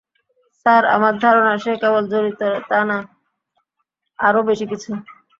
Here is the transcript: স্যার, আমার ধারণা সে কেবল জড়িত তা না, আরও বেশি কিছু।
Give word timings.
স্যার, 0.55 0.83
আমার 0.95 1.13
ধারণা 1.23 1.53
সে 1.63 1.71
কেবল 1.81 2.03
জড়িত 2.11 2.39
তা 2.69 2.79
না, 2.89 2.97
আরও 4.19 4.41
বেশি 4.49 4.65
কিছু। 4.71 4.91